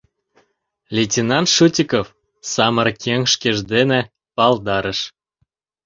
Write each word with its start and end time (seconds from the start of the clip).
—Лейтенант 0.95 1.47
Шутиков!— 1.55 2.07
самырык 2.51 2.97
еҥ 3.13 3.21
шкеж 3.33 3.57
дене 3.73 3.99
палдарыш. 4.35 4.99